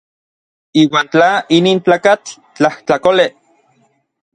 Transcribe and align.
Iuan 0.83 1.07
tla 1.11 1.29
inin 1.57 1.79
tlakatl 1.85 2.31
tlajtlakolej. 2.55 3.31